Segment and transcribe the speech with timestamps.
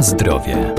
[0.00, 0.74] Zdrowie.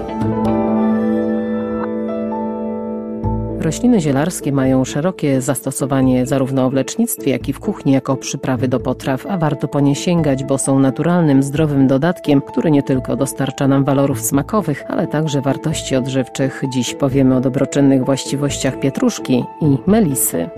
[3.60, 8.80] Rośliny zielarskie mają szerokie zastosowanie zarówno w lecznictwie, jak i w kuchni jako przyprawy do
[8.80, 13.68] potraw, a warto po nie sięgać, bo są naturalnym, zdrowym dodatkiem, który nie tylko dostarcza
[13.68, 16.62] nam walorów smakowych, ale także wartości odżywczych.
[16.74, 20.50] Dziś powiemy o dobroczynnych właściwościach pietruszki i melisy.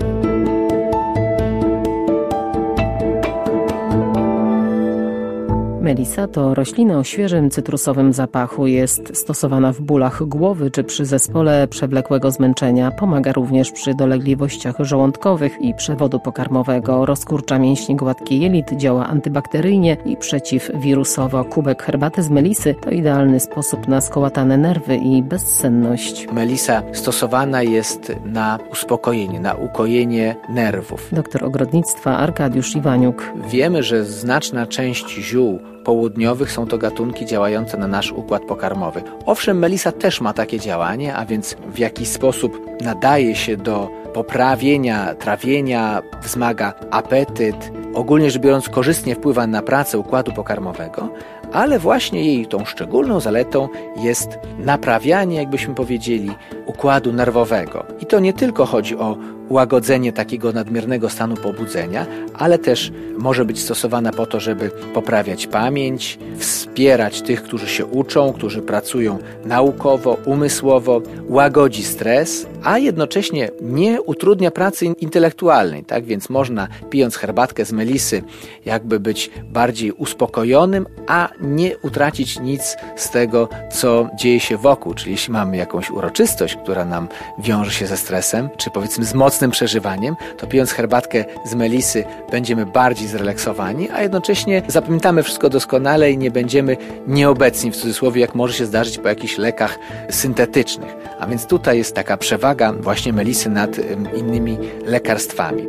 [5.84, 8.68] Melisa to roślina o świeżym cytrusowym zapachu.
[8.68, 12.92] Jest stosowana w bólach głowy czy przy zespole przewlekłego zmęczenia.
[12.92, 17.06] Pomaga również przy dolegliwościach żołądkowych i przewodu pokarmowego.
[17.06, 21.46] Rozkurcza mięśnie gładkie jelit, działa antybakteryjnie i przeciwwirusowo.
[21.46, 26.28] Kubek herbaty z melisy to idealny sposób na skołatane nerwy i bezsenność.
[26.34, 31.10] Melisa stosowana jest na uspokojenie, na ukojenie nerwów.
[31.12, 33.32] Doktor ogrodnictwa Arkadiusz Iwaniuk.
[33.50, 39.04] Wiemy, że znaczna część ziół południowych są to gatunki działające na nasz układ pokarmowy.
[39.26, 45.16] Owszem, melisa też ma takie działanie, a więc w jakiś sposób nadaje się do poprawienia
[45.16, 51.10] trawienia, wzmaga apetyt, ogólnie rzecz biorąc korzystnie wpływa na pracę układu pokarmowego,
[51.54, 56.32] ale właśnie jej tą szczególną zaletą jest naprawianie, jakbyśmy powiedzieli,
[56.66, 57.86] układu nerwowego.
[58.00, 59.18] I to nie tylko chodzi o
[59.50, 66.20] łagodzenie takiego nadmiernego stanu pobudzenia, ale też może być stosowana po to, żeby poprawiać pamięć,
[66.38, 74.52] wspierać tych, którzy się uczą, którzy pracują naukowo, umysłowo, łagodzi stres, a jednocześnie nie utrudnia
[74.52, 75.86] pracy intelektualnej.
[75.86, 78.24] Tak więc można, pijąc herbatkę z melisy,
[78.66, 84.94] jakby być bardziej uspokojonym, a nie utracić nic z tego, co dzieje się wokół.
[84.94, 89.52] Czyli jeśli mamy jakąś uroczystość, która nam wiąże się ze stresem, czy powiedzmy z mocnym
[89.52, 96.18] przeżywaniem, to pijąc herbatkę z melisy będziemy bardziej zrelaksowani, a jednocześnie zapamiętamy wszystko doskonale i
[96.18, 99.80] nie będziemy nieobecni w cudzysłowie, jak może się zdarzyć po jakichś lekach
[100.10, 100.96] syntetycznych.
[101.20, 103.70] A więc tutaj jest taka przewaga właśnie melisy nad
[104.18, 105.68] innymi lekarstwami.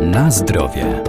[0.00, 1.02] Na zdrowie.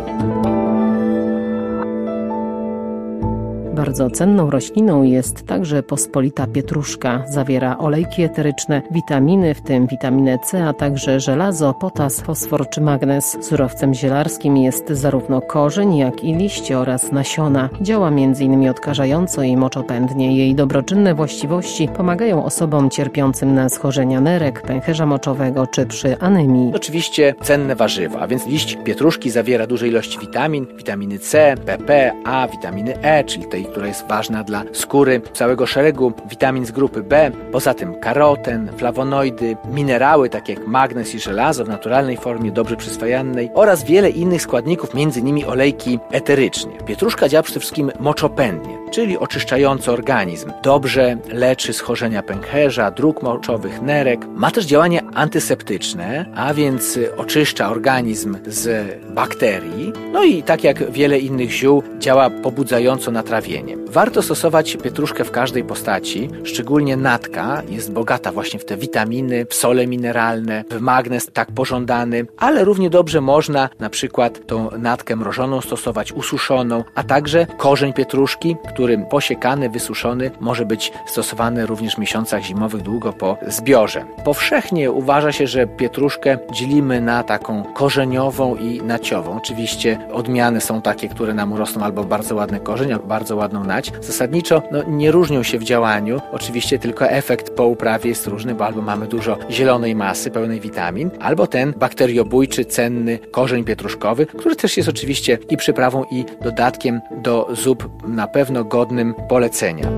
[3.80, 7.24] Bardzo cenną rośliną jest także pospolita pietruszka.
[7.28, 13.38] Zawiera olejki eteryczne, witaminy, w tym witaminę C, a także żelazo, potas, fosfor czy magnez.
[13.42, 17.70] Surowcem zielarskim jest zarówno korzeń, jak i liście oraz nasiona.
[17.82, 18.70] Działa m.in.
[18.70, 20.38] odkażająco i moczopędnie.
[20.38, 26.72] Jej dobroczynne właściwości pomagają osobom cierpiącym na schorzenia nerek, pęcherza moczowego czy przy anemii.
[26.76, 33.02] Oczywiście cenne warzywa, więc liść pietruszki zawiera duże ilości witamin, witaminy C, PP, A, witaminy
[33.02, 37.74] E, czyli tej która jest ważna dla skóry, całego szeregu witamin z grupy B, poza
[37.74, 43.84] tym karoten, flawonoidy, minerały takie jak magnez i żelazo w naturalnej formie, dobrze przyswajalnej oraz
[43.84, 45.46] wiele innych składników, m.in.
[45.46, 46.72] olejki eteryczne.
[46.86, 50.52] Pietruszka działa przede wszystkim moczopędnie, czyli oczyszczająco organizm.
[50.64, 54.26] Dobrze leczy schorzenia pęcherza, dróg moczowych, nerek.
[54.36, 59.94] Ma też działanie antyseptyczne, a więc oczyszcza organizm z bakterii.
[60.12, 63.78] No i tak jak wiele innych ziół, działa pobudzająco na trawienie.
[63.90, 69.54] Warto stosować pietruszkę w każdej postaci, szczególnie natka jest bogata właśnie w te witaminy, w
[69.54, 75.62] sole mineralne, w magnez tak pożądany, ale równie dobrze można na przykład tą natkę mrożoną
[75.62, 82.44] stosować, ususzoną, a także korzeń pietruszki, który posiekany, wysuszony może być stosowany również w miesiącach
[82.44, 84.06] zimowych długo po zbiorze.
[84.24, 89.38] Powszechnie uważa się, że pietruszkę dzielimy na taką korzeniową i naciową.
[89.38, 93.92] Oczywiście odmiany są takie, które nam urosną albo bardzo ładny korzeń, albo bardzo ładną nać.
[94.02, 98.66] Zasadniczo no, nie różnią się w działaniu, oczywiście tylko efekt po uprawie jest różny, bo
[98.66, 104.78] albo mamy dużo zielonej masy pełnej witamin, albo ten bakteriobójczy, cenny korzeń pietruszkowy, który też
[104.78, 109.92] jest oczywiście i przyprawą, i dodatkiem do zup na pewno godnym polecenia.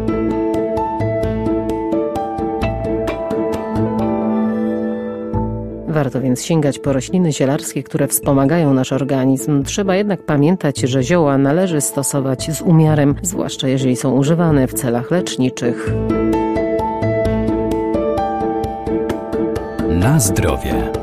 [5.88, 9.64] Warto więc sięgać po rośliny zielarskie, które wspomagają nasz organizm.
[9.64, 15.12] Trzeba jednak pamiętać, że zioła należy stosować z umiarem, zwłaszcza jeżeli są używane w celach
[15.12, 15.94] leczniczych.
[19.90, 21.01] Na zdrowie.